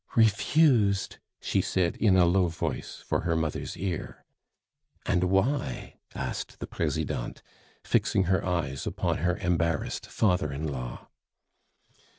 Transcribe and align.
"Refused!..." 0.15 1.19
she 1.39 1.61
said 1.61 1.95
in 1.97 2.17
a 2.17 2.25
low 2.25 2.47
voice 2.47 3.03
for 3.05 3.19
her 3.19 3.35
mother's 3.35 3.77
ear. 3.77 4.25
"And 5.05 5.25
why?" 5.25 5.97
asked 6.15 6.59
the 6.59 6.65
Presidente, 6.65 7.43
fixing 7.83 8.23
her 8.23 8.43
eyes 8.43 8.87
upon 8.87 9.19
her 9.19 9.37
embarrassed 9.37 10.07
father 10.07 10.51
in 10.51 10.65
law. 10.67 11.07